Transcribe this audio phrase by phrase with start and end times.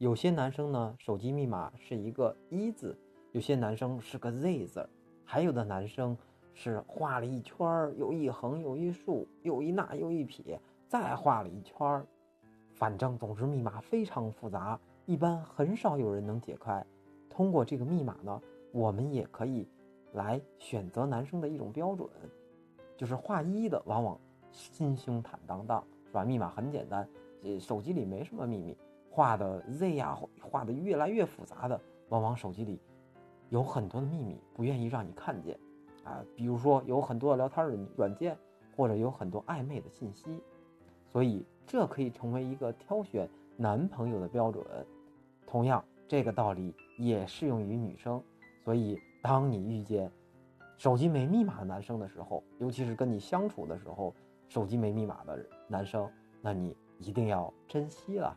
[0.00, 2.98] 有些男生呢，手机密码是一个一字，
[3.32, 4.88] 有些男生是个 Z 字，
[5.26, 6.16] 还有的男生
[6.54, 10.58] 是画了一圈儿，有一横，有一竖，有一捺，有一撇，
[10.88, 12.02] 再画了一圈。
[12.72, 16.82] 反正总之密码非常复杂，一般很少有人能解开。
[17.28, 18.40] 通过这个密码呢，
[18.72, 19.68] 我们也可以
[20.14, 22.08] 来选择男生的一种标准，
[22.96, 24.18] 就是画一的往往
[24.50, 26.24] 心胸坦荡荡，是吧？
[26.24, 27.06] 密码很简单，
[27.60, 28.74] 手机里没什么秘密。
[29.10, 31.78] 画的 Z 呀，画的越来越复杂的，
[32.08, 32.80] 往往手机里
[33.48, 35.58] 有很多的秘密，不愿意让你看见，
[36.04, 38.38] 啊，比如说有很多的聊天软软件，
[38.76, 40.40] 或者有很多暧昧的信息，
[41.08, 44.64] 所以这可以成为一个挑选男朋友的标准。
[45.46, 48.22] 同样，这个道理也适用于女生。
[48.64, 50.10] 所以，当你遇见
[50.78, 54.14] 手机没密码的男生的时候，尤其是跟你相处的时候，
[54.48, 56.08] 手机没密码的男生，
[56.40, 58.36] 那你一定要珍惜了。